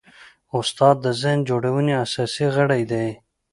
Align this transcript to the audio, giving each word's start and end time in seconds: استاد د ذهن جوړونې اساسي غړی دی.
استاد 0.59 0.95
د 1.03 1.07
ذهن 1.21 1.39
جوړونې 1.49 1.93
اساسي 2.05 2.45
غړی 2.55 2.83
دی. 2.91 3.07